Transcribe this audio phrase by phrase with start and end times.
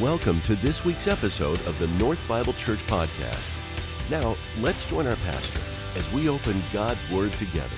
[0.00, 3.50] Welcome to this week's episode of the North Bible Church Podcast.
[4.08, 5.60] Now, let's join our pastor
[5.94, 7.68] as we open God's Word together.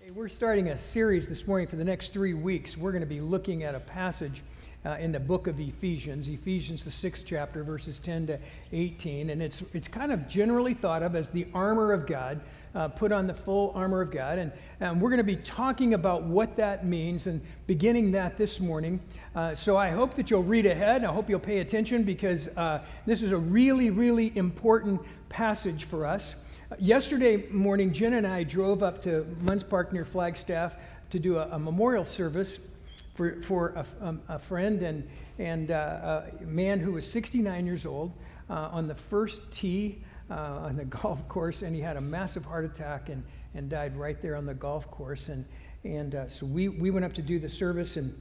[0.00, 2.76] Hey, we're starting a series this morning for the next three weeks.
[2.76, 4.44] We're going to be looking at a passage
[4.86, 8.38] uh, in the book of Ephesians, Ephesians, the sixth chapter, verses 10 to
[8.70, 9.30] 18.
[9.30, 12.40] And it's, it's kind of generally thought of as the armor of God
[12.74, 14.38] uh, put on the full armor of God.
[14.38, 18.60] And um, we're going to be talking about what that means and beginning that this
[18.60, 19.00] morning.
[19.34, 21.04] Uh, so I hope that you'll read ahead.
[21.04, 26.06] I hope you'll pay attention because uh, this is a really, really important passage for
[26.06, 26.36] us.
[26.78, 30.74] Yesterday morning, Jen and I drove up to Munds Park near Flagstaff
[31.10, 32.58] to do a, a memorial service
[33.14, 35.06] for, for a, um, a friend and,
[35.38, 38.12] and uh, a man who was 69 years old
[38.48, 42.44] uh, on the first tee uh, on the golf course, and he had a massive
[42.44, 43.22] heart attack and,
[43.54, 45.28] and died right there on the golf course.
[45.28, 45.44] And,
[45.84, 48.18] and uh, so we, we went up to do the service, and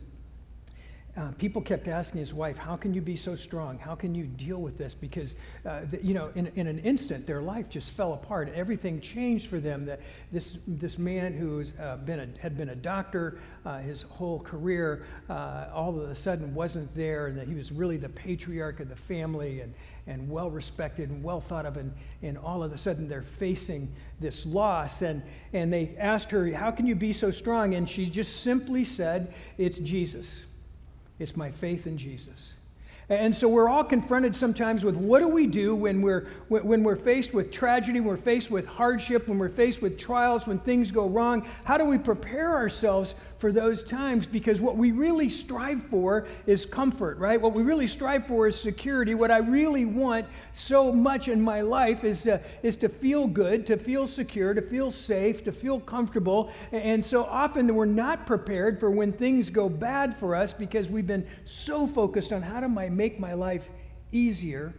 [1.18, 3.78] uh, people kept asking his wife, How can you be so strong?
[3.78, 4.94] How can you deal with this?
[4.94, 5.36] Because,
[5.66, 8.52] uh, the, you know, in, in an instant, their life just fell apart.
[8.56, 9.86] Everything changed for them.
[9.86, 10.00] That
[10.32, 15.68] this, this man who uh, been had been a doctor uh, his whole career, uh,
[15.74, 18.96] all of a sudden wasn't there, and that he was really the patriarch of the
[18.96, 19.74] family and,
[20.08, 21.78] and well respected and well thought of.
[21.78, 25.02] And, and all of a sudden, they're facing this loss.
[25.02, 25.22] And,
[25.54, 27.76] and they asked her, How can you be so strong?
[27.76, 30.46] And she just simply said, It's Jesus.
[31.22, 32.56] It's my faith in Jesus.
[33.10, 36.96] And so we're all confronted sometimes with what do we do when we're, when we're
[36.96, 40.92] faced with tragedy, when we're faced with hardship, when we're faced with trials, when things
[40.92, 41.46] go wrong?
[41.66, 44.28] How do we prepare ourselves for those times?
[44.28, 47.42] Because what we really strive for is comfort, right?
[47.42, 49.16] What we really strive for is security.
[49.16, 53.66] What I really want so much in my life is, uh, is to feel good,
[53.66, 56.52] to feel secure, to feel safe, to feel comfortable.
[56.72, 61.08] And so often we're not prepared for when things go bad for us because we've
[61.08, 63.72] been so focused on how do I make my life
[64.12, 64.74] easier.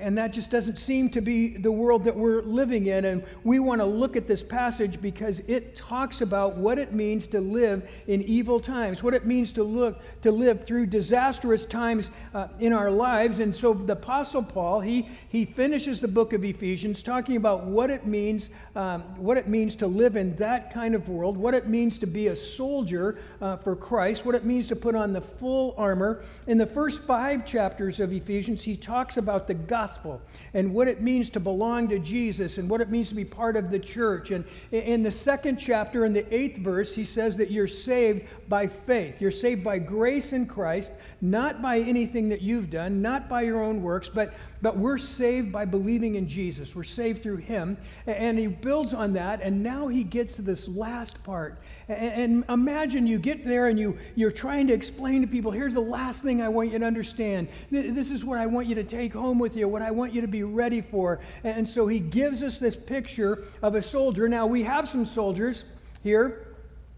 [0.00, 3.04] And that just doesn't seem to be the world that we're living in.
[3.06, 7.26] And we want to look at this passage because it talks about what it means
[7.28, 12.10] to live in evil times, what it means to look to live through disastrous times
[12.34, 13.40] uh, in our lives.
[13.40, 17.90] And so the Apostle Paul he he finishes the book of Ephesians talking about what
[17.90, 21.66] it means um, what it means to live in that kind of world, what it
[21.66, 25.20] means to be a soldier uh, for Christ, what it means to put on the
[25.20, 26.22] full armor.
[26.46, 30.20] In the first five chapters of Ephesians, he talks about the gospel
[30.54, 33.54] and what it means to belong to Jesus and what it means to be part
[33.54, 34.32] of the church.
[34.32, 38.66] And in the second chapter, in the eighth verse, he says that you're saved by
[38.66, 39.20] faith.
[39.20, 40.90] You're saved by grace in Christ,
[41.20, 45.52] not by anything that you've done, not by your own works, but, but we're saved
[45.52, 46.74] by believing in Jesus.
[46.74, 47.76] We're saved through him.
[48.06, 51.60] And he builds on that, and now he gets to this last part.
[51.88, 55.80] And, imagine you get there and you, you're trying to explain to people here's the
[55.80, 57.48] last thing I want you to understand.
[57.70, 60.20] This is what I want you to take home with you, what I want you
[60.20, 61.20] to be ready for.
[61.44, 64.28] And so he gives us this picture of a soldier.
[64.28, 65.64] Now, we have some soldiers
[66.02, 66.56] here,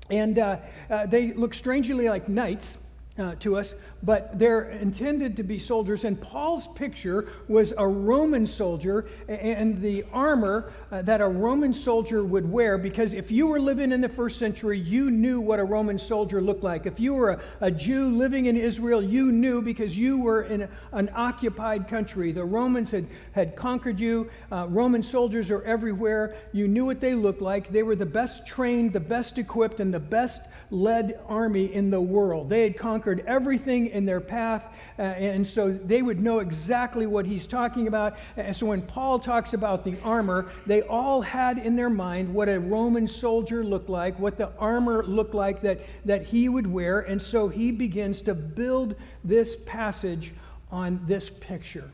[0.09, 0.57] and uh,
[0.91, 2.79] uh, they look strangely like knights
[3.19, 6.05] uh, to us, but they're intended to be soldiers.
[6.05, 12.25] And Paul's picture was a Roman soldier and the armor uh, that a Roman soldier
[12.25, 15.65] would wear, because if you were living in the first century, you knew what a
[15.65, 16.87] Roman soldier looked like.
[16.87, 20.63] If you were a, a Jew living in Israel, you knew because you were in
[20.63, 22.33] a, an occupied country.
[22.33, 24.31] The Romans had, had conquered you.
[24.51, 26.37] Uh, Roman soldiers are everywhere.
[26.53, 27.71] You knew what they looked like.
[27.71, 32.01] They were the best trained, the best equipped, and the best led army in the
[32.01, 32.49] world.
[32.49, 34.67] They had conquered everything in their path,
[34.99, 38.19] uh, and so they would know exactly what he's talking about.
[38.37, 42.49] And so when Paul talks about the armor, they all had in their mind what
[42.49, 47.01] a Roman soldier looked like, what the armor looked like that, that he would wear,
[47.01, 48.95] and so he begins to build
[49.25, 50.33] this passage
[50.71, 51.91] on this picture.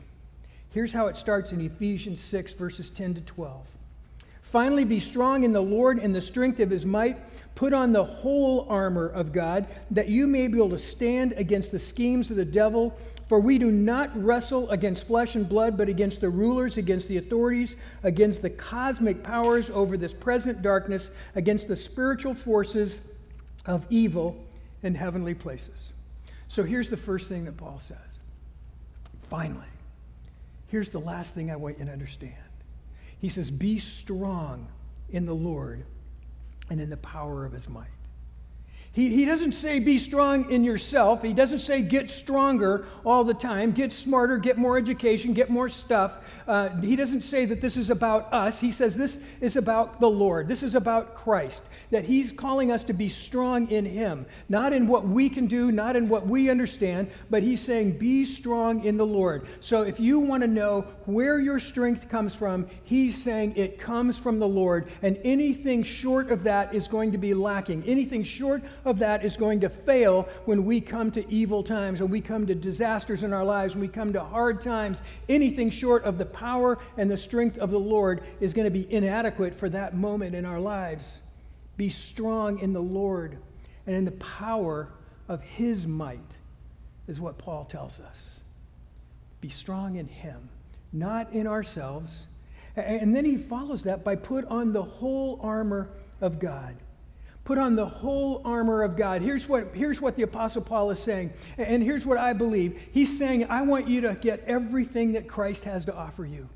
[0.69, 3.76] Here's how it starts in Ephesians 6, verses 10 to 12.
[4.51, 7.17] Finally, be strong in the Lord and the strength of his might.
[7.55, 11.71] Put on the whole armor of God, that you may be able to stand against
[11.71, 12.97] the schemes of the devil.
[13.27, 17.17] For we do not wrestle against flesh and blood, but against the rulers, against the
[17.17, 23.01] authorities, against the cosmic powers over this present darkness, against the spiritual forces
[23.65, 24.45] of evil
[24.83, 25.91] in heavenly places.
[26.47, 28.21] So here's the first thing that Paul says.
[29.23, 29.67] Finally,
[30.67, 32.33] here's the last thing I want you to understand.
[33.19, 34.67] He says, Be strong
[35.09, 35.85] in the Lord
[36.69, 37.87] and in the power of his might.
[38.97, 41.21] He, he doesn't say be strong in yourself.
[41.21, 45.69] He doesn't say get stronger all the time, get smarter, get more education, get more
[45.69, 46.17] stuff.
[46.47, 48.59] Uh, he doesn't say that this is about us.
[48.59, 50.47] He says this is about the Lord.
[50.47, 51.63] This is about Christ.
[51.91, 55.71] That He's calling us to be strong in Him, not in what we can do,
[55.71, 59.47] not in what we understand, but He's saying be strong in the Lord.
[59.59, 64.17] So if you want to know where your strength comes from, He's saying it comes
[64.17, 67.83] from the Lord, and anything short of that is going to be lacking.
[67.85, 72.09] Anything short of that is going to fail when we come to evil times, when
[72.09, 75.01] we come to disasters in our lives, when we come to hard times.
[75.29, 78.91] Anything short of the power and the strength of the Lord is going to be
[78.91, 81.21] inadequate for that moment in our lives.
[81.77, 83.37] Be strong in the Lord
[83.85, 84.89] and in the power
[85.29, 86.37] of his might,
[87.07, 88.39] is what Paul tells us.
[89.41, 90.49] Be strong in him,
[90.91, 92.27] not in ourselves.
[92.75, 95.89] And then he follows that by put on the whole armor
[96.21, 96.75] of God.
[97.47, 99.21] Put on the whole armor of God.
[99.21, 102.77] Here's what, here's what the Apostle Paul is saying, and here's what I believe.
[102.91, 106.49] He's saying, I want you to get everything that Christ has to offer you.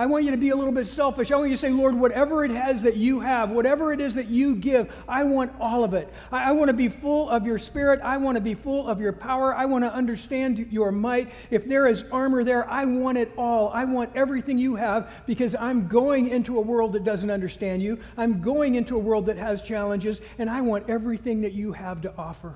[0.00, 1.30] I want you to be a little bit selfish.
[1.30, 4.14] I want you to say, Lord, whatever it has that you have, whatever it is
[4.14, 6.10] that you give, I want all of it.
[6.32, 8.00] I, I want to be full of your spirit.
[8.02, 9.54] I want to be full of your power.
[9.54, 11.30] I want to understand your might.
[11.50, 13.68] If there is armor there, I want it all.
[13.74, 17.98] I want everything you have because I'm going into a world that doesn't understand you.
[18.16, 22.00] I'm going into a world that has challenges, and I want everything that you have
[22.00, 22.54] to offer.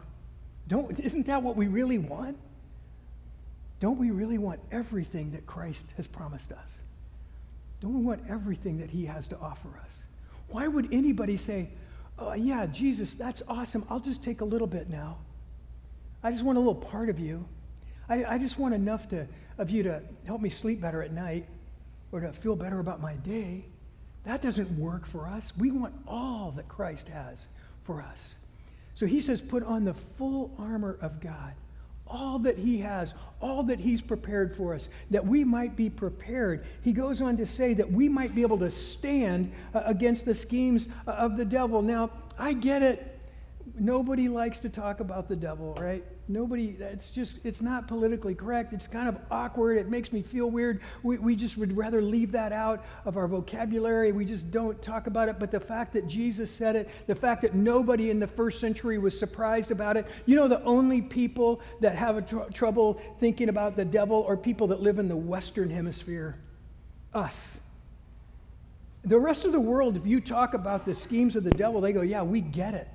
[0.67, 2.39] Don't, isn't that what we really want?
[3.81, 6.79] Don't we really want everything that Christ has promised us?
[7.85, 10.05] Don't we want everything that He has to offer us?
[10.49, 11.69] Why would anybody say,
[12.19, 13.85] oh, yeah, Jesus, that's awesome.
[13.91, 15.19] I'll just take a little bit now.
[16.23, 17.45] I just want a little part of you.
[18.09, 19.27] I, I just want enough to,
[19.59, 21.47] of you to help me sleep better at night
[22.11, 23.67] or to feel better about my day.
[24.25, 25.53] That doesn't work for us.
[25.59, 27.49] We want all that Christ has
[27.83, 28.37] for us.
[28.95, 31.53] So he says, put on the full armor of God
[32.07, 36.67] all that He has, all that He's prepared for us, that we might be prepared.
[36.83, 40.35] He goes on to say that we might be able to stand uh, against the
[40.35, 41.83] schemes uh, of the devil.
[41.83, 43.19] Now, I get it.
[43.79, 46.05] Nobody likes to talk about the devil, right?
[46.27, 48.73] Nobody, it's just, it's not politically correct.
[48.73, 49.77] It's kind of awkward.
[49.77, 50.81] It makes me feel weird.
[51.03, 54.11] We, we just would rather leave that out of our vocabulary.
[54.11, 55.39] We just don't talk about it.
[55.39, 58.97] But the fact that Jesus said it, the fact that nobody in the first century
[58.97, 63.77] was surprised about it, you know, the only people that have tr- trouble thinking about
[63.77, 66.39] the devil are people that live in the Western Hemisphere.
[67.13, 67.61] Us.
[69.05, 71.93] The rest of the world, if you talk about the schemes of the devil, they
[71.93, 72.89] go, yeah, we get it.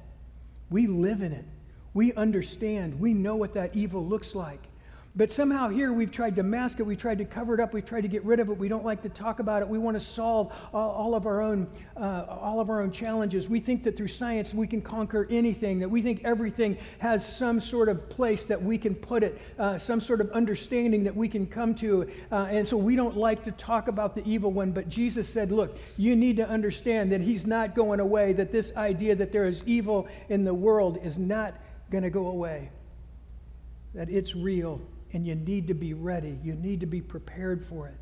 [0.71, 1.45] We live in it.
[1.93, 2.99] We understand.
[2.99, 4.69] We know what that evil looks like.
[5.15, 7.83] But somehow here we've tried to mask it, we've tried to cover it up, we've
[7.83, 8.57] tried to get rid of it.
[8.57, 9.67] We don't like to talk about it.
[9.67, 13.49] We want to solve all, all of our own, uh, all of our own challenges.
[13.49, 15.79] We think that through science we can conquer anything.
[15.79, 19.79] That we think everything has some sort of place that we can put it, uh,
[19.79, 22.07] some sort of understanding that we can come to.
[22.31, 24.71] Uh, and so we don't like to talk about the evil one.
[24.71, 28.31] But Jesus said, "Look, you need to understand that He's not going away.
[28.33, 31.55] That this idea that there is evil in the world is not."
[31.89, 32.69] Going to go away.
[33.95, 34.81] That it's real
[35.13, 36.37] and you need to be ready.
[36.43, 37.95] You need to be prepared for it.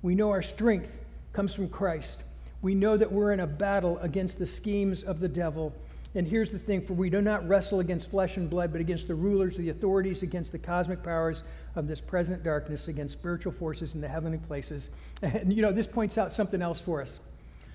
[0.00, 0.98] We know our strength
[1.32, 2.22] comes from Christ.
[2.62, 5.72] We know that we're in a battle against the schemes of the devil.
[6.14, 9.08] And here's the thing for we do not wrestle against flesh and blood, but against
[9.08, 11.42] the rulers, the authorities, against the cosmic powers
[11.74, 14.90] of this present darkness, against spiritual forces in the heavenly places.
[15.22, 17.18] And you know, this points out something else for us.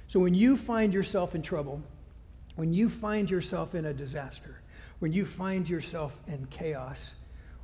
[0.07, 1.81] So when you find yourself in trouble,
[2.55, 4.56] when you find yourself in a disaster,
[4.99, 7.15] when you find yourself in chaos,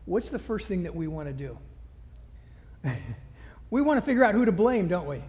[0.05, 1.57] what's the first thing that we want to do?
[3.69, 5.21] we want to figure out who to blame, don't we?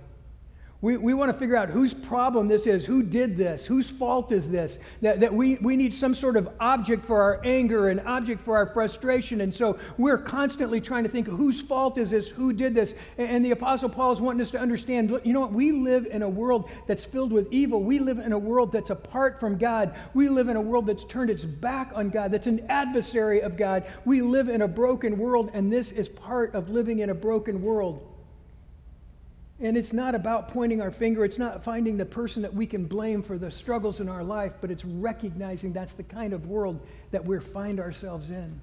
[0.84, 4.32] We, we want to figure out whose problem this is, who did this, whose fault
[4.32, 8.00] is this, that, that we, we need some sort of object for our anger and
[8.00, 9.40] object for our frustration.
[9.40, 12.94] And so we're constantly trying to think whose fault is this, who did this.
[13.16, 15.54] And, and the Apostle Paul is wanting us to understand look, you know what?
[15.54, 17.82] We live in a world that's filled with evil.
[17.82, 19.94] We live in a world that's apart from God.
[20.12, 23.56] We live in a world that's turned its back on God, that's an adversary of
[23.56, 23.86] God.
[24.04, 27.62] We live in a broken world, and this is part of living in a broken
[27.62, 28.13] world.
[29.60, 32.86] And it's not about pointing our finger, it's not finding the person that we can
[32.86, 36.80] blame for the struggles in our life, but it's recognizing that's the kind of world
[37.12, 38.60] that we find ourselves in.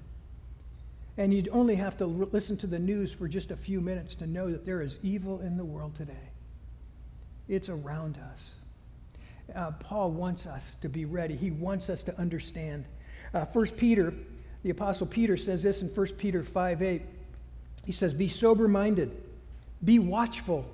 [1.16, 4.14] And you'd only have to l- listen to the news for just a few minutes
[4.16, 6.30] to know that there is evil in the world today.
[7.48, 8.50] It's around us.
[9.54, 12.84] Uh, Paul wants us to be ready, he wants us to understand.
[13.32, 14.12] Uh, 1 Peter,
[14.62, 17.02] the Apostle Peter says this in 1 Peter 5 8.
[17.86, 19.10] He says, Be sober minded,
[19.82, 20.66] be watchful.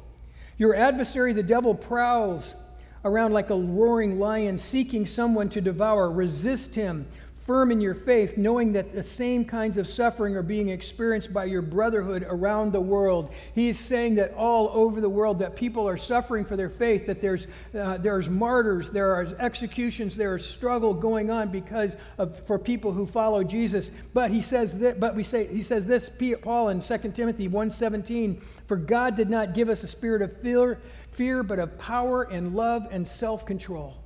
[0.59, 2.57] Your adversary, the devil, prowls
[3.05, 6.11] around like a roaring lion, seeking someone to devour.
[6.11, 7.07] Resist him,
[7.49, 11.47] firm in your faith, knowing that the same kinds of suffering are being experienced by
[11.47, 13.33] your brotherhood around the world.
[13.55, 17.07] He is saying that all over the world that people are suffering for their faith,
[17.07, 22.39] that there's, uh, there's martyrs, there are executions, there is struggle going on because of,
[22.47, 23.93] for people who follow Jesus.
[24.13, 26.11] But he says that, but we say, he says this,
[26.43, 30.83] Paul in 2 Timothy 1.17, for God did not give us a spirit of fear,
[31.13, 33.97] fear but of power and love and self-control.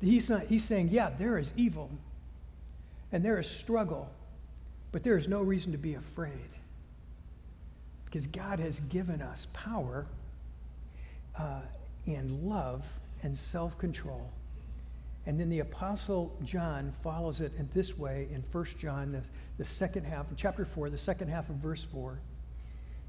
[0.00, 1.90] He's, not, he's saying, yeah, there is evil
[3.12, 4.10] and there is struggle,
[4.90, 6.48] but there is no reason to be afraid
[8.04, 10.06] because God has given us power
[11.38, 11.60] uh,
[12.06, 12.84] and love
[13.22, 14.30] and self control.
[15.24, 19.22] And then the Apostle John follows it in this way in 1 John, the,
[19.56, 22.18] the second half, chapter 4, the second half of verse 4.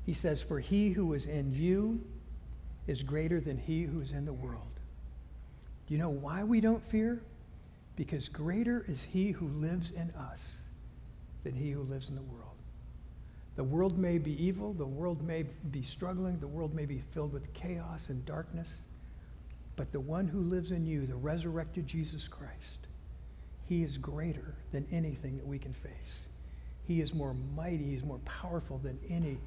[0.06, 2.02] He says, For he who is in you
[2.88, 4.62] is greater than he who is in the world.
[5.88, 7.22] Do you know why we don't fear?
[7.96, 10.62] Because greater is he who lives in us
[11.44, 12.56] than he who lives in the world.
[13.56, 17.34] The world may be evil, the world may be struggling, the world may be filled
[17.34, 18.86] with chaos and darkness,
[19.76, 22.88] but the one who lives in you, the resurrected Jesus Christ,
[23.66, 26.26] he is greater than anything that we can face.
[26.88, 29.38] He is more mighty, he's more powerful than any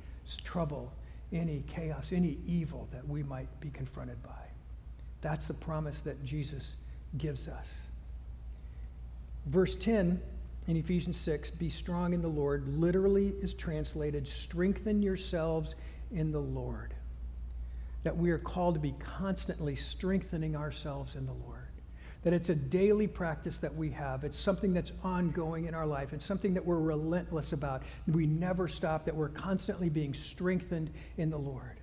[0.45, 0.93] trouble,
[1.33, 4.45] any chaos, any evil that we might be confronted by.
[5.20, 6.76] That's the promise that Jesus
[7.16, 7.82] gives us.
[9.46, 10.20] Verse 10
[10.66, 15.76] in Ephesians 6 be strong in the Lord, literally is translated strengthen yourselves
[16.12, 16.94] in the Lord.
[18.02, 21.61] That we are called to be constantly strengthening ourselves in the Lord.
[22.25, 24.25] That it's a daily practice that we have.
[24.25, 26.12] It's something that's ongoing in our life.
[26.12, 27.82] It's something that we're relentless about.
[28.08, 31.75] We never stop, that we're constantly being strengthened in the Lord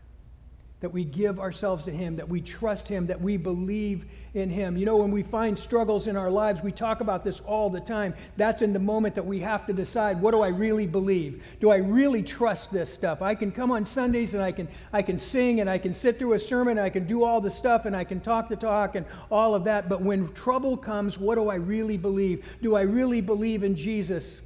[0.83, 4.75] that we give ourselves to Him, that we trust Him, that we believe in Him.
[4.75, 7.79] You know, when we find struggles in our lives, we talk about this all the
[7.79, 8.13] time.
[8.35, 11.41] That's in the moment that we have to decide what do I really believe?
[11.61, 13.21] Do I really trust this stuff?
[13.21, 16.19] I can come on Sundays and I can, I can sing and I can sit
[16.19, 18.95] through a sermon I can do all the stuff and I can talk the talk
[18.95, 19.87] and all of that.
[19.87, 22.43] But when trouble comes, what do I really believe?
[22.61, 24.41] Do I really believe in Jesus?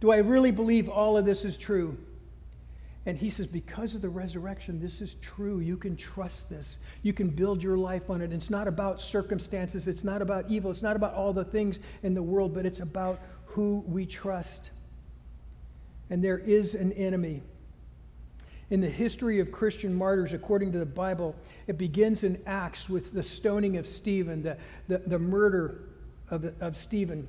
[0.00, 1.98] Do I really believe all of this is true?
[3.08, 5.60] And he says, because of the resurrection, this is true.
[5.60, 6.78] You can trust this.
[7.00, 8.34] You can build your life on it.
[8.34, 12.12] It's not about circumstances, it's not about evil, it's not about all the things in
[12.12, 14.72] the world, but it's about who we trust.
[16.10, 17.40] And there is an enemy.
[18.68, 21.34] In the history of Christian martyrs, according to the Bible,
[21.66, 25.80] it begins in Acts with the stoning of Stephen, the, the, the murder
[26.28, 27.26] of, of Stephen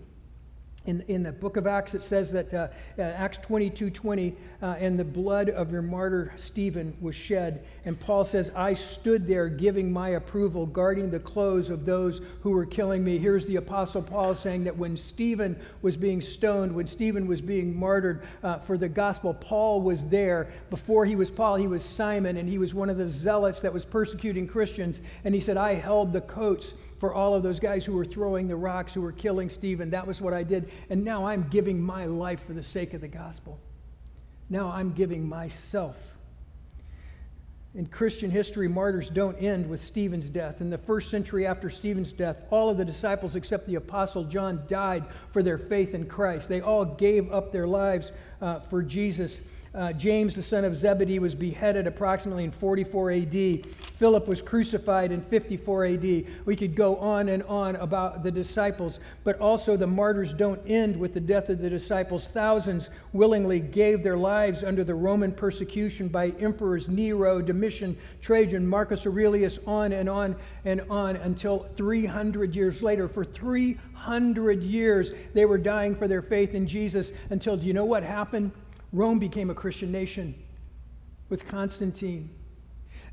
[0.89, 2.67] in, in the book of Acts, it says that uh,
[2.98, 7.63] uh, Acts 22 20, uh, and the blood of your martyr Stephen was shed.
[7.86, 12.50] And Paul says, I stood there giving my approval, guarding the clothes of those who
[12.50, 13.19] were killing me.
[13.19, 17.77] Here's the Apostle Paul saying that when Stephen was being stoned, when Stephen was being
[17.77, 20.50] martyred uh, for the gospel, Paul was there.
[20.72, 23.72] Before he was Paul, he was Simon, and he was one of the zealots that
[23.72, 25.01] was persecuting Christians.
[25.24, 28.48] And he said, I held the coats for all of those guys who were throwing
[28.48, 29.89] the rocks, who were killing Stephen.
[29.89, 30.70] That was what I did.
[30.89, 33.58] And now I'm giving my life for the sake of the gospel.
[34.50, 36.18] Now I'm giving myself.
[37.75, 40.60] In Christian history, martyrs don't end with Stephen's death.
[40.60, 44.63] In the first century after Stephen's death, all of the disciples except the apostle John
[44.68, 46.50] died for their faith in Christ.
[46.50, 49.41] They all gave up their lives uh, for Jesus.
[49.73, 53.65] Uh, James, the son of Zebedee, was beheaded approximately in 44 AD.
[53.97, 56.25] Philip was crucified in 54 AD.
[56.45, 60.97] We could go on and on about the disciples, but also the martyrs don't end
[60.97, 62.27] with the death of the disciples.
[62.27, 69.05] Thousands willingly gave their lives under the Roman persecution by emperors Nero, Domitian, Trajan, Marcus
[69.05, 70.35] Aurelius, on and on
[70.65, 73.07] and on until 300 years later.
[73.07, 77.85] For 300 years, they were dying for their faith in Jesus until, do you know
[77.85, 78.51] what happened?
[78.91, 80.36] Rome became a Christian nation
[81.29, 82.29] with Constantine.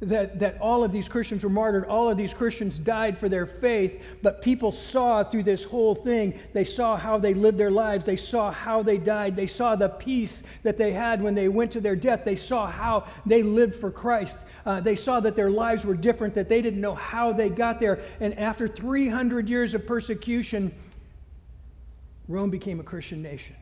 [0.01, 3.47] That, that all of these Christians were martyred, all of these Christians died for their
[3.47, 8.05] faith, but people saw through this whole thing, they saw how they lived their lives,
[8.05, 11.71] they saw how they died, they saw the peace that they had when they went
[11.73, 14.37] to their death, they saw how they lived for Christ.
[14.67, 17.81] Uh, they saw that their lives were different, that they didn't know how they got
[17.81, 18.01] there.
[18.21, 20.75] And after 300 years of persecution,
[22.29, 23.57] Rome became a Christian nation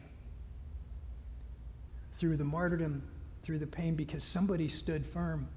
[2.16, 3.02] through the martyrdom,
[3.42, 5.48] through the pain, because somebody stood firm.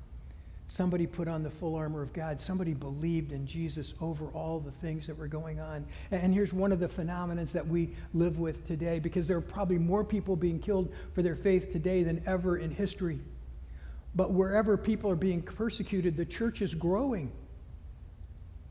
[0.69, 2.39] Somebody put on the full armor of God.
[2.39, 5.85] Somebody believed in Jesus over all the things that were going on.
[6.11, 9.77] And here's one of the phenomena that we live with today because there are probably
[9.77, 13.21] more people being killed for their faith today than ever in history.
[14.13, 17.31] But wherever people are being persecuted, the church is growing.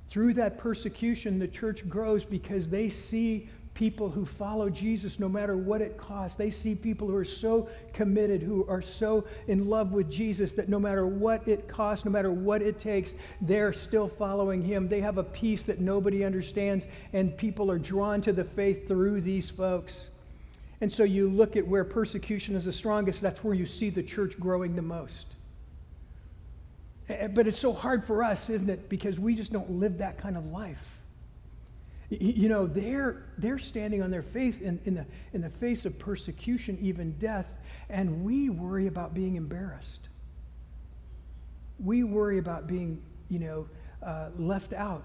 [0.08, 5.54] Through that persecution, the church grows because they see people who follow Jesus no matter
[5.54, 6.34] what it costs.
[6.34, 10.70] They see people who are so committed, who are so in love with Jesus that
[10.70, 14.88] no matter what it costs, no matter what it takes, they're still following him.
[14.88, 19.20] They have a peace that nobody understands, and people are drawn to the faith through
[19.20, 20.08] these folks.
[20.80, 24.02] And so you look at where persecution is the strongest, that's where you see the
[24.02, 25.26] church growing the most.
[27.10, 28.88] Eh, eh, but it's so hard for us, isn't it?
[28.88, 30.95] Because we just don't live that kind of life.
[32.08, 35.98] You know, they're, they're standing on their faith in, in, the, in the face of
[35.98, 37.50] persecution, even death,
[37.88, 40.08] and we worry about being embarrassed.
[41.80, 43.68] We worry about being, you know,
[44.02, 45.04] uh, left out.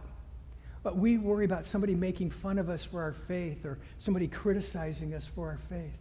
[0.84, 5.14] But we worry about somebody making fun of us for our faith or somebody criticizing
[5.14, 5.98] us for our faith.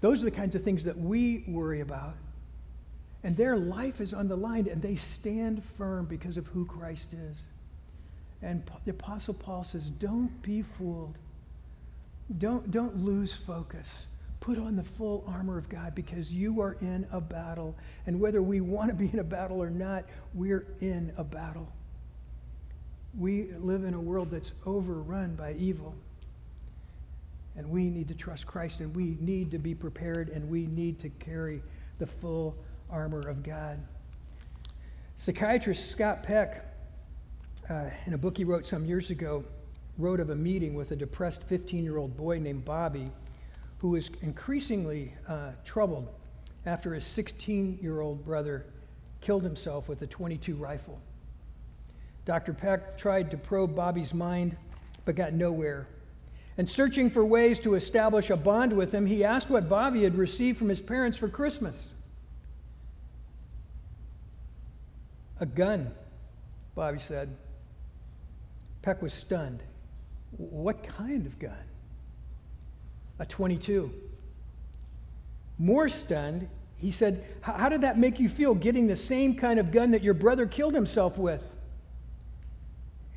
[0.00, 2.14] Those are the kinds of things that we worry about.
[3.22, 7.14] And their life is on the line, and they stand firm because of who Christ
[7.14, 7.46] is.
[8.44, 11.16] And the Apostle Paul says, Don't be fooled.
[12.38, 14.06] Don't, don't lose focus.
[14.40, 17.74] Put on the full armor of God because you are in a battle.
[18.06, 21.72] And whether we want to be in a battle or not, we're in a battle.
[23.18, 25.94] We live in a world that's overrun by evil.
[27.56, 30.98] And we need to trust Christ and we need to be prepared and we need
[31.00, 31.62] to carry
[31.98, 32.56] the full
[32.90, 33.78] armor of God.
[35.16, 36.73] Psychiatrist Scott Peck,
[37.70, 39.44] uh, in a book he wrote some years ago,
[39.98, 43.10] wrote of a meeting with a depressed 15 year old boy named Bobby
[43.78, 46.08] who was increasingly uh, troubled
[46.66, 48.64] after his 16 year old brother
[49.20, 50.98] killed himself with a 22 rifle.
[52.24, 52.54] Dr.
[52.54, 54.56] Peck tried to probe Bobby's mind,
[55.04, 55.86] but got nowhere.
[56.56, 60.16] And searching for ways to establish a bond with him, he asked what Bobby had
[60.16, 61.92] received from his parents for Christmas.
[65.40, 65.90] A gun,
[66.74, 67.36] Bobby said.
[68.84, 69.62] Peck was stunned.
[70.36, 71.56] What kind of gun?
[73.18, 73.90] A 22.
[75.58, 79.70] More stunned, he said, How did that make you feel getting the same kind of
[79.70, 81.40] gun that your brother killed himself with?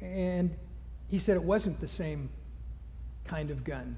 [0.01, 0.55] And
[1.09, 2.29] he said it wasn't the same
[3.25, 3.97] kind of gun.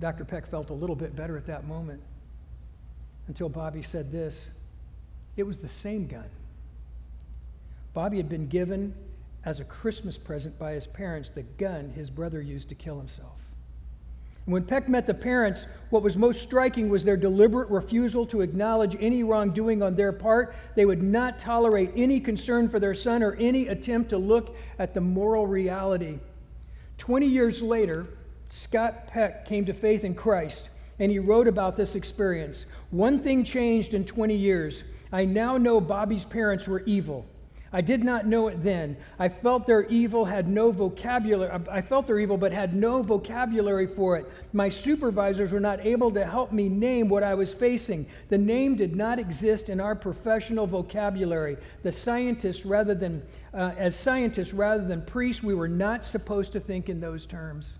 [0.00, 0.24] Dr.
[0.24, 2.00] Peck felt a little bit better at that moment
[3.28, 4.52] until Bobby said this
[5.36, 6.30] it was the same gun.
[7.92, 8.94] Bobby had been given
[9.44, 13.38] as a Christmas present by his parents the gun his brother used to kill himself.
[14.44, 18.96] When Peck met the parents, what was most striking was their deliberate refusal to acknowledge
[19.00, 20.56] any wrongdoing on their part.
[20.74, 24.94] They would not tolerate any concern for their son or any attempt to look at
[24.94, 26.18] the moral reality.
[26.98, 28.06] Twenty years later,
[28.48, 32.66] Scott Peck came to faith in Christ, and he wrote about this experience.
[32.90, 34.82] One thing changed in 20 years.
[35.12, 37.26] I now know Bobby's parents were evil.
[37.74, 38.98] I did not know it then.
[39.18, 41.50] I felt their evil had no vocabulary.
[41.70, 44.30] I felt their evil, but had no vocabulary for it.
[44.52, 48.06] My supervisors were not able to help me name what I was facing.
[48.28, 51.56] The name did not exist in our professional vocabulary.
[51.82, 53.22] The scientists, rather than
[53.54, 57.72] uh, as scientists rather than priests, we were not supposed to think in those terms.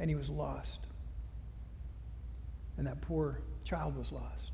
[0.00, 0.80] And he was lost.
[2.78, 4.52] And that poor child was lost.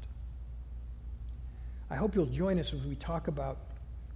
[1.88, 3.58] I hope you'll join us as we talk about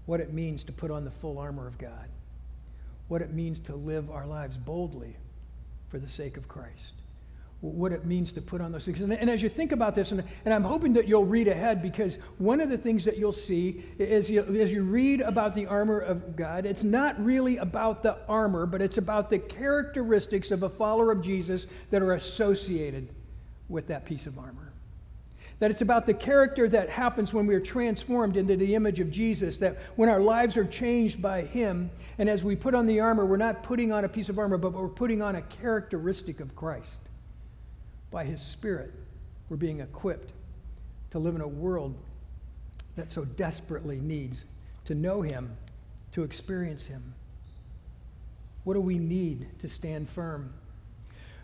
[0.07, 2.09] what it means to put on the full armor of God,
[3.09, 5.17] what it means to live our lives boldly
[5.89, 6.95] for the sake of Christ,
[7.61, 9.01] what it means to put on those things.
[9.01, 11.83] And, and as you think about this, and, and, I'm hoping that you'll read ahead
[11.83, 15.67] because one of the things that you'll see is you, as you read about the
[15.67, 20.63] armor of God, it's not really about the armor, but it's about the characteristics of
[20.63, 23.09] a follower of Jesus that are associated
[23.69, 24.73] with that piece of armor.
[25.59, 29.11] That it's about the character that happens when we are transformed into the image of
[29.11, 33.01] Jesus, that when our lives are changed by Him, and as we put on the
[33.01, 36.41] armor, we're not putting on a piece of armor, but we're putting on a characteristic
[36.41, 37.01] of Christ.
[38.11, 38.93] By His Spirit,
[39.49, 40.33] we're being equipped
[41.11, 41.95] to live in a world
[42.97, 44.45] that so desperately needs
[44.85, 45.57] to know Him,
[46.13, 47.15] to experience Him.
[48.65, 50.53] What do we need to stand firm?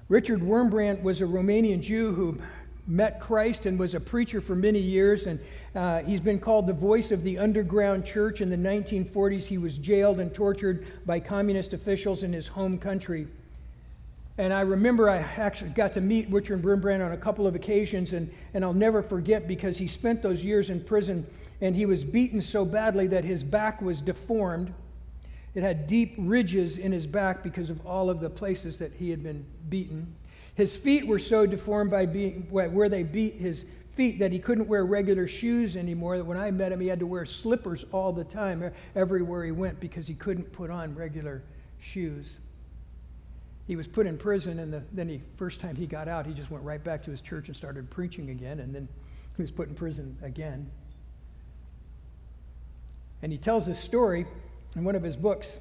[0.09, 2.39] Richard Wurmbrand was a Romanian Jew who
[2.87, 5.27] met Christ and was a preacher for many years.
[5.27, 5.39] And
[5.75, 8.41] uh, he's been called the voice of the underground church.
[8.41, 13.27] In the 1940s, he was jailed and tortured by communist officials in his home country.
[14.39, 18.15] And I remember I actually got to meet Richard Wurmbrand on a couple of occasions,
[18.15, 21.27] and, and I'll never forget because he spent those years in prison
[21.61, 24.73] and he was beaten so badly that his back was deformed.
[25.55, 29.11] It had deep ridges in his back because of all of the places that he
[29.11, 30.15] had been beaten.
[30.55, 34.69] His feet were so deformed by being, where they beat his feet that he couldn't
[34.69, 36.19] wear regular shoes anymore.
[36.19, 39.53] That when I met him, he had to wear slippers all the time, everywhere he
[39.53, 41.43] went, because he couldn't put on regular
[41.81, 42.39] shoes.
[43.67, 46.35] He was put in prison, and the, then he first time he got out, he
[46.35, 48.89] just went right back to his church and started preaching again, and then
[49.37, 50.71] he was put in prison again.
[53.23, 54.27] And he tells this story
[54.77, 55.59] in one of his books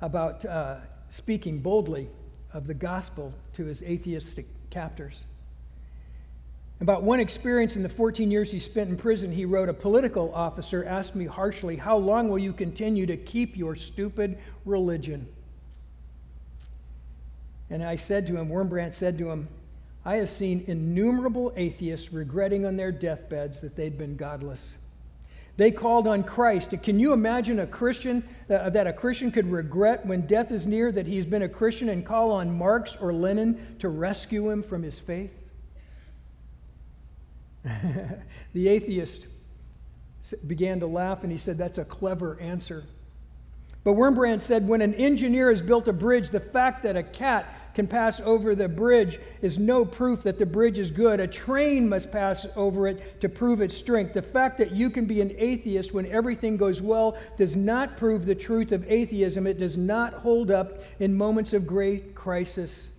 [0.00, 0.76] about uh,
[1.08, 2.08] speaking boldly
[2.54, 5.24] of the gospel to his atheistic captors.
[6.80, 10.32] About one experience in the 14 years he spent in prison, he wrote, A political
[10.34, 15.26] officer asked me harshly, How long will you continue to keep your stupid religion?
[17.70, 19.48] And I said to him, Wurmbrand said to him,
[20.04, 24.76] I have seen innumerable atheists regretting on their deathbeds that they'd been godless.
[25.56, 26.74] They called on Christ.
[26.82, 30.90] Can you imagine a Christian uh, that a Christian could regret when death is near
[30.90, 34.82] that he's been a Christian and call on Marx or Lenin to rescue him from
[34.82, 35.50] his faith?
[38.52, 39.28] the atheist
[40.46, 42.84] began to laugh and he said, That's a clever answer.
[43.84, 47.46] But Wurmbrand said, When an engineer has built a bridge, the fact that a cat
[47.74, 51.20] can pass over the bridge is no proof that the bridge is good.
[51.20, 54.14] A train must pass over it to prove its strength.
[54.14, 58.24] The fact that you can be an atheist when everything goes well does not prove
[58.24, 59.46] the truth of atheism.
[59.46, 62.90] It does not hold up in moments of great crisis.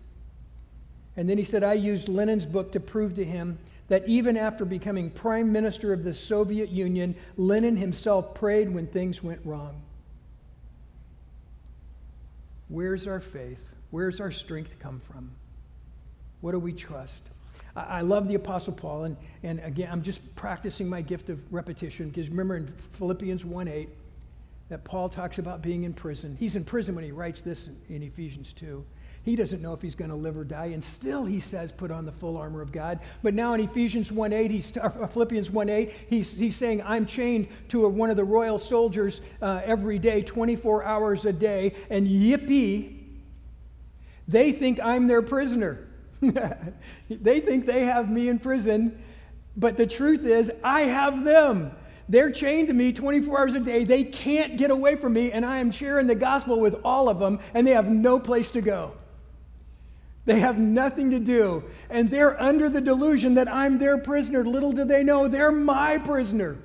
[1.16, 3.58] And then he said, I used Lenin's book to prove to him
[3.88, 9.24] that even after becoming prime minister of the Soviet Union, Lenin himself prayed when things
[9.24, 9.82] went wrong.
[12.68, 13.75] Where's our faith?
[13.96, 15.32] Where's our strength come from?
[16.42, 17.24] What do we trust?
[17.78, 21.40] I, I love the Apostle Paul, and, and again, I'm just practicing my gift of
[21.50, 23.88] repetition because remember in Philippians 1 8
[24.68, 26.36] that Paul talks about being in prison.
[26.38, 28.84] He's in prison when he writes this in, in Ephesians 2.
[29.24, 31.90] He doesn't know if he's going to live or die, and still he says, put
[31.90, 33.00] on the full armor of God.
[33.24, 37.06] But now in Ephesians 1 8, he's, uh, Philippians 1 8, he's, he's saying, I'm
[37.06, 41.74] chained to a, one of the royal soldiers uh, every day, 24 hours a day,
[41.90, 42.95] and yippee,
[44.28, 45.88] they think I'm their prisoner.
[47.10, 49.04] they think they have me in prison,
[49.56, 51.72] but the truth is, I have them.
[52.08, 53.84] They're chained to me 24 hours a day.
[53.84, 57.20] They can't get away from me, and I am sharing the gospel with all of
[57.20, 58.94] them, and they have no place to go.
[60.26, 61.64] They have nothing to do.
[61.90, 64.44] And they're under the delusion that I'm their prisoner.
[64.44, 66.58] Little do they know they're my prisoner.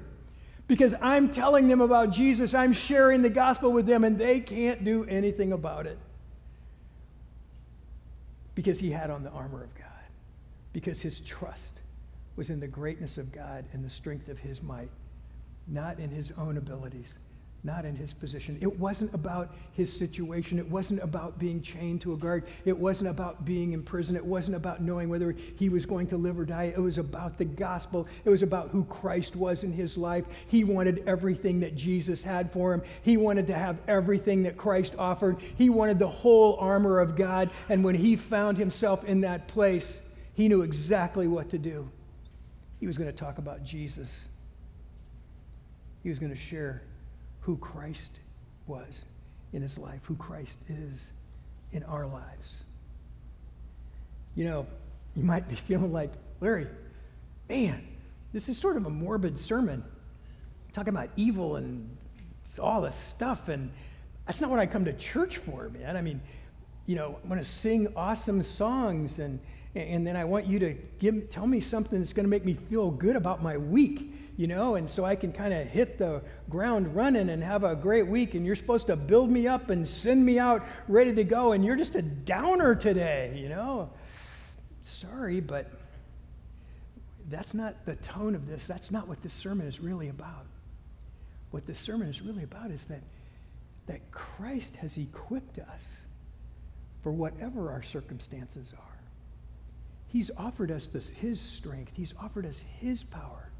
[0.67, 4.85] Because I'm telling them about Jesus, I'm sharing the gospel with them, and they can't
[4.85, 5.99] do anything about it.
[8.61, 9.87] Because he had on the armor of God.
[10.75, 11.81] Because his trust
[12.37, 14.91] was in the greatness of God and the strength of his might,
[15.67, 17.17] not in his own abilities
[17.63, 18.57] not in his position.
[18.63, 20.59] It wasn't about his situation.
[20.59, 22.45] It wasn't about being chained to a guard.
[22.65, 24.17] It wasn't about being in prison.
[24.17, 26.73] It wasn't about knowing whether he was going to live or die.
[26.75, 28.09] It was about the gospel.
[28.25, 30.25] It was about who Christ was in his life.
[30.47, 32.83] He wanted everything that Jesus had for him.
[33.03, 35.37] He wanted to have everything that Christ offered.
[35.57, 37.51] He wanted the whole armor of God.
[37.69, 40.01] And when he found himself in that place,
[40.33, 41.91] he knew exactly what to do.
[42.79, 44.25] He was going to talk about Jesus.
[46.03, 46.81] He was going to share
[47.51, 48.21] who Christ
[48.69, 49.07] was
[49.53, 51.13] in his life, who Christ is
[51.73, 52.65] in our lives.
[54.37, 54.67] You know,
[55.17, 56.69] you might be feeling like, Larry,
[57.49, 57.85] man,
[58.33, 59.83] this is sort of a morbid sermon.
[60.73, 61.91] Talking about evil and
[62.61, 63.49] all this stuff.
[63.49, 63.73] And
[64.29, 65.97] that's not what I come to church for, man.
[65.97, 66.21] I mean,
[66.87, 69.41] you know, I want to sing awesome songs and,
[69.75, 72.55] and then I want you to give, tell me something that's going to make me
[72.69, 76.23] feel good about my week you know, and so I can kind of hit the
[76.49, 78.35] ground running and have a great week.
[78.35, 81.63] And you're supposed to build me up and send me out ready to go, and
[81.63, 83.91] you're just a downer today, you know.
[84.81, 85.71] Sorry, but
[87.29, 88.67] that's not the tone of this.
[88.67, 90.47] That's not what this sermon is really about.
[91.51, 93.03] What this sermon is really about is that,
[93.89, 95.99] that Christ has equipped us
[97.03, 98.90] for whatever our circumstances are.
[100.13, 103.51] He's offered us this, His strength, He's offered us His power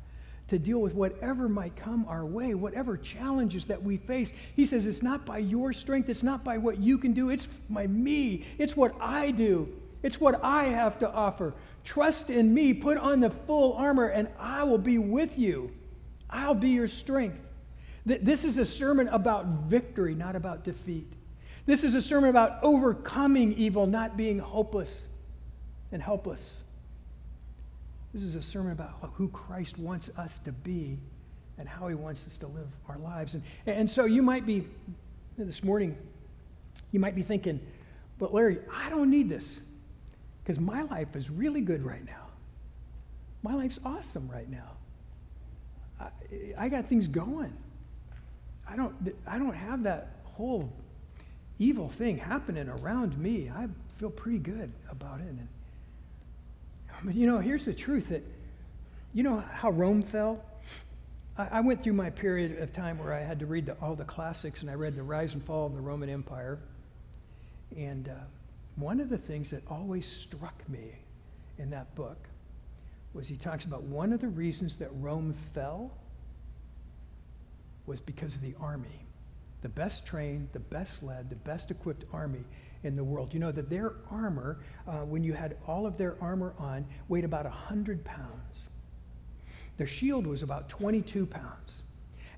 [0.49, 4.33] to deal with whatever might come our way, whatever challenges that we face.
[4.57, 7.47] He says, It's not by your strength, it's not by what you can do, it's
[7.69, 9.69] by me, it's what I do,
[10.03, 11.55] it's what I have to offer.
[11.85, 15.71] Trust in me, put on the full armor, and I will be with you.
[16.29, 17.39] I'll be your strength.
[18.05, 21.13] This is a sermon about victory, not about defeat.
[21.65, 25.07] This is a sermon about overcoming evil, not being hopeless
[25.93, 26.57] and helpless.
[28.13, 30.99] This is a sermon about who Christ wants us to be
[31.59, 33.35] and how he wants us to live our lives.
[33.35, 34.67] And, and so you might be,
[35.39, 35.97] this morning,
[36.91, 37.61] you might be thinking,
[38.19, 39.61] but Larry, I don't need this
[40.43, 42.27] because my life is really good right now.
[43.43, 44.73] my life's awesome right now.
[46.01, 46.09] I,
[46.59, 47.53] I got things going.
[48.69, 48.95] I don't,
[49.27, 50.73] I don't have that whole
[51.59, 53.51] evil thing happening around me.
[53.55, 55.27] I feel pretty good about it.
[55.27, 55.49] And,
[57.05, 58.25] but you know, here's the truth that,
[59.13, 60.45] you know how Rome fell?
[61.37, 63.95] I, I went through my period of time where I had to read the, all
[63.95, 66.59] the classics, and I read The Rise and Fall of the Roman Empire.
[67.77, 68.13] And uh,
[68.77, 70.93] one of the things that always struck me
[71.59, 72.19] in that book
[73.13, 75.91] was he talks about one of the reasons that Rome fell
[77.87, 79.07] was because of the army.
[79.63, 82.45] The best trained, the best led, the best equipped army
[82.85, 83.33] in the world.
[83.35, 87.25] You know that their armor, uh, when you had all of their armor on, weighed
[87.25, 88.69] about 100 pounds.
[89.77, 91.83] Their shield was about 22 pounds.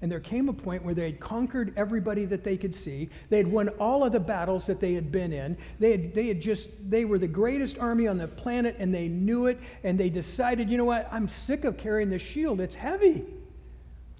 [0.01, 3.09] And there came a point where they had conquered everybody that they could see.
[3.31, 5.57] They had won all of the battles that they had been in.
[5.79, 9.07] They had, they had just, they were the greatest army on the planet and they
[9.07, 9.61] knew it.
[9.85, 11.09] And they decided, you know what?
[11.13, 12.61] I'm sick of carrying this shield.
[12.61, 13.25] It's heavy.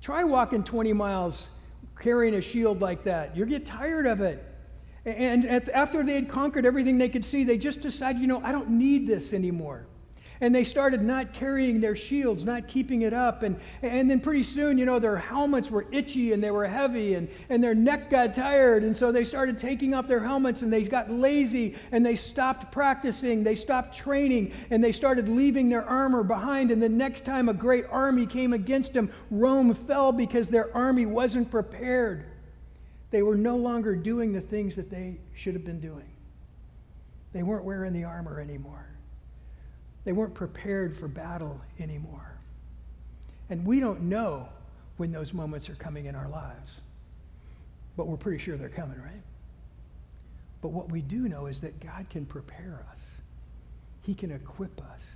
[0.01, 1.51] Try walking 20 miles
[1.99, 3.37] carrying a shield like that.
[3.37, 4.52] You'll get tired of it.
[5.05, 8.53] And after they had conquered everything they could see, they just decided, you know, I
[8.53, 9.87] don't need this anymore
[10.43, 13.45] and they started not carrying their shields, not keeping it up.
[13.45, 17.15] And, and then pretty soon, you know, their helmets were itchy and they were heavy
[17.15, 18.83] and, and their neck got tired.
[18.83, 22.73] And so they started taking off their helmets and they got lazy and they stopped
[22.73, 26.73] practicing, they stopped training, and they started leaving their armor behind.
[26.73, 31.07] And the next time a great army came against them, Rome fell because their army
[31.07, 32.32] wasn't prepared.
[33.13, 36.09] They were no longer doing the things that they should have been doing.
[37.35, 38.87] They weren't wearing the armor anymore.
[40.05, 42.33] They weren't prepared for battle anymore.
[43.51, 44.49] And we don't know
[44.97, 46.81] when those moments are coming in our lives,
[47.99, 49.23] but we're pretty sure they're coming, right?
[50.63, 53.13] But what we do know is that God can prepare us,
[54.01, 55.13] He can equip us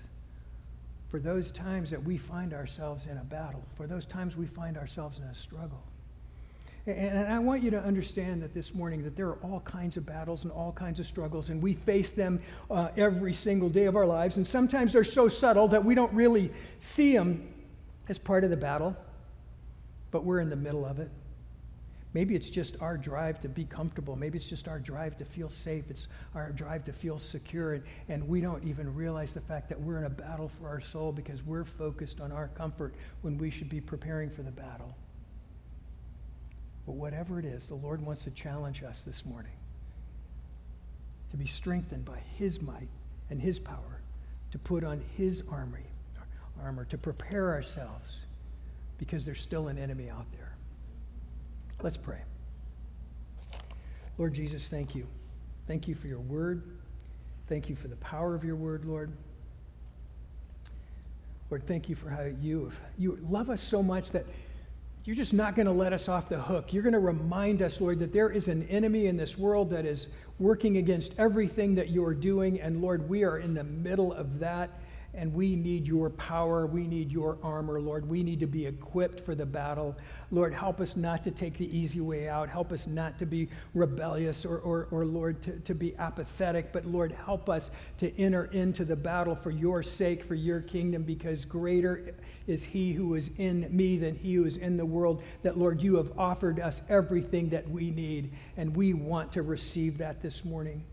[1.10, 4.76] for those times that we find ourselves in a battle, for those times we find
[4.76, 5.82] ourselves in a struggle.
[6.86, 10.06] And I want you to understand that this morning that there are all kinds of
[10.06, 13.96] battles and all kinds of struggles, and we face them uh, every single day of
[13.96, 14.36] our lives.
[14.36, 17.52] And sometimes they're so subtle that we don't really see them
[18.08, 18.96] as part of the battle,
[20.12, 21.10] but we're in the middle of it.
[22.14, 24.14] Maybe it's just our drive to be comfortable.
[24.14, 25.90] Maybe it's just our drive to feel safe.
[25.90, 27.74] It's our drive to feel secure.
[27.74, 30.80] And, and we don't even realize the fact that we're in a battle for our
[30.80, 34.94] soul because we're focused on our comfort when we should be preparing for the battle.
[36.86, 39.52] But whatever it is, the Lord wants to challenge us this morning
[41.30, 42.88] to be strengthened by His might
[43.28, 44.00] and His power,
[44.52, 45.86] to put on His army,
[46.62, 48.26] armor, to prepare ourselves
[48.98, 50.54] because there's still an enemy out there.
[51.82, 52.20] Let's pray.
[54.16, 55.06] Lord Jesus, thank you.
[55.66, 56.62] Thank you for your word.
[57.48, 59.12] Thank you for the power of your word, Lord.
[61.50, 64.26] Lord, thank you for how you, you love us so much that
[65.06, 66.72] you're just not going to let us off the hook.
[66.72, 69.86] You're going to remind us, Lord, that there is an enemy in this world that
[69.86, 70.08] is
[70.40, 72.60] working against everything that you're doing.
[72.60, 74.80] And Lord, we are in the middle of that
[75.16, 76.66] and we need your power.
[76.66, 78.06] We need your armor, Lord.
[78.08, 79.96] We need to be equipped for the battle.
[80.30, 82.50] Lord, help us not to take the easy way out.
[82.50, 86.70] Help us not to be rebellious or, or, or Lord, to, to be apathetic.
[86.72, 91.02] But Lord, help us to enter into the battle for your sake, for your kingdom,
[91.02, 92.14] because greater
[92.46, 95.22] is he who is in me than he who is in the world.
[95.42, 99.96] That, Lord, you have offered us everything that we need, and we want to receive
[99.98, 100.84] that this morning.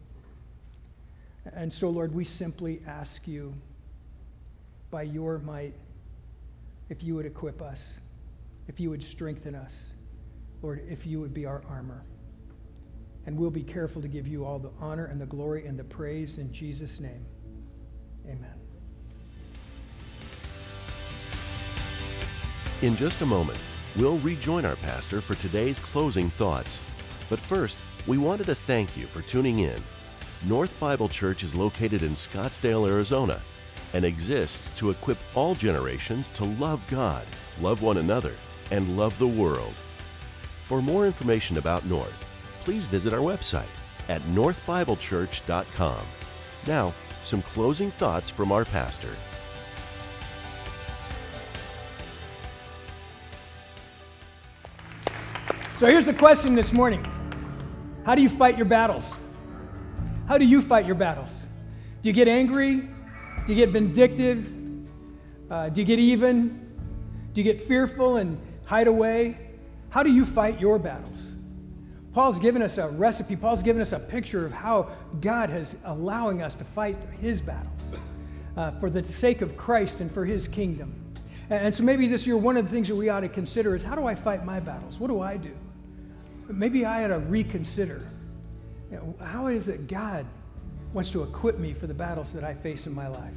[1.54, 3.54] And so, Lord, we simply ask you
[4.94, 5.74] by your might,
[6.90, 7.98] if you would equip us,
[8.68, 9.90] if you would strengthen us,
[10.62, 12.06] Lord, if you would be our armor.
[13.26, 15.84] And we'll be careful to give you all the honor and the glory and the
[15.84, 17.26] praise in Jesus' name.
[18.26, 18.54] Amen.
[22.84, 23.58] In just a moment,
[23.96, 26.80] we'll rejoin our pastor for today's closing thoughts.
[27.32, 29.82] But first, we wanted to thank you for tuning in.
[30.46, 33.42] North Bible Church is located in Scottsdale, Arizona
[33.94, 37.26] and exists to equip all generations to love God,
[37.62, 38.34] love one another,
[38.72, 39.74] and love the world.
[40.66, 42.26] For more information about North,
[42.64, 43.66] please visit our website
[44.10, 46.06] at northbiblechurch.com.
[46.68, 49.16] Now, some closing thoughts from our pastor.
[55.78, 57.06] So here's the question this morning
[58.06, 59.16] How do you fight your battles?
[60.28, 61.46] How do you fight your battles?
[62.02, 62.90] Do you get angry?
[63.46, 64.52] Do you get vindictive?
[65.50, 66.72] Uh, do you get even?
[67.34, 69.38] Do you get fearful and hide away?
[69.90, 71.36] How do you fight your battles?
[72.14, 73.36] Paul's given us a recipe.
[73.36, 77.82] Paul's given us a picture of how God is allowing us to fight his battles.
[78.58, 80.94] uh, for the sake of Christ and for his kingdom.
[81.50, 83.76] And, and so maybe this year, one of the things that we ought to consider
[83.76, 85.00] is how do I fight my battles?
[85.00, 85.56] What do I do?
[86.48, 88.08] Maybe I ought to reconsider.
[88.92, 90.26] You know, how is it God
[90.94, 93.34] wants to equip me for the battles that I face in my life?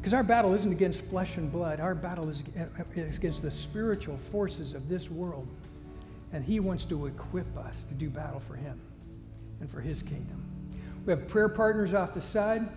[0.00, 2.42] Because our battle isn't against flesh and blood, our battle is
[2.96, 5.48] against the spiritual forces of this world.
[6.32, 8.78] And He wants to equip us to do battle for Him
[9.60, 10.42] and for His kingdom.
[11.06, 12.68] We have prayer partners off the side.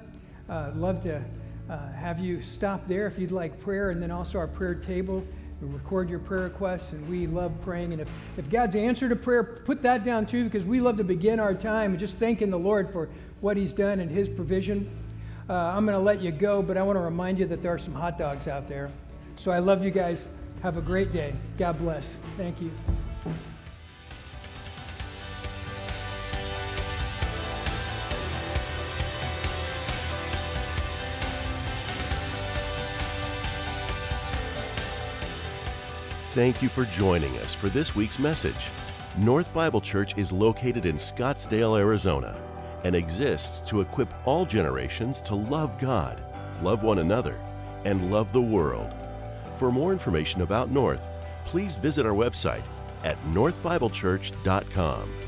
[0.50, 1.22] Uh, love to
[1.70, 5.24] uh, have you stop there if you'd like prayer, and then also our prayer table.
[5.62, 7.92] We record your prayer requests, and we love praying.
[7.92, 11.04] And if, if God's answered a prayer, put that down too, because we love to
[11.04, 13.10] begin our time just thanking the Lord for
[13.42, 14.90] what He's done and His provision.
[15.50, 17.74] Uh, I'm going to let you go, but I want to remind you that there
[17.74, 18.92] are some hot dogs out there.
[19.36, 20.28] So I love you guys.
[20.62, 21.34] Have a great day.
[21.58, 22.18] God bless.
[22.36, 22.72] Thank you.
[36.34, 38.70] Thank you for joining us for this week's message.
[39.18, 42.40] North Bible Church is located in Scottsdale, Arizona,
[42.84, 46.24] and exists to equip all generations to love God,
[46.62, 47.40] love one another,
[47.86, 48.94] and love the world.
[49.56, 51.06] For more information about North,
[51.46, 52.64] please visit our website
[53.04, 55.27] at northbiblechurch.com.